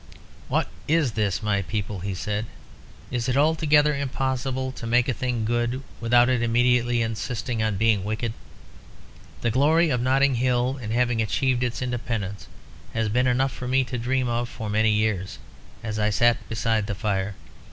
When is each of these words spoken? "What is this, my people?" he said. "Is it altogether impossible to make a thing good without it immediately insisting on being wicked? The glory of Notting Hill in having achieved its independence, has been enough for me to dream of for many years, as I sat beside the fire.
"What 0.47 0.67
is 0.87 1.11
this, 1.11 1.43
my 1.43 1.61
people?" 1.61 1.99
he 1.99 2.15
said. 2.15 2.47
"Is 3.11 3.29
it 3.29 3.37
altogether 3.37 3.95
impossible 3.95 4.71
to 4.71 4.87
make 4.87 5.07
a 5.07 5.13
thing 5.13 5.45
good 5.45 5.83
without 5.99 6.27
it 6.27 6.41
immediately 6.41 7.03
insisting 7.03 7.61
on 7.61 7.77
being 7.77 8.03
wicked? 8.03 8.33
The 9.41 9.51
glory 9.51 9.91
of 9.91 10.01
Notting 10.01 10.33
Hill 10.41 10.79
in 10.81 10.89
having 10.89 11.21
achieved 11.21 11.61
its 11.61 11.83
independence, 11.83 12.47
has 12.95 13.09
been 13.09 13.27
enough 13.27 13.51
for 13.51 13.67
me 13.67 13.83
to 13.83 13.97
dream 13.99 14.27
of 14.27 14.49
for 14.49 14.71
many 14.71 14.89
years, 14.89 15.37
as 15.83 15.99
I 15.99 16.09
sat 16.09 16.49
beside 16.49 16.87
the 16.87 16.95
fire. 16.95 17.35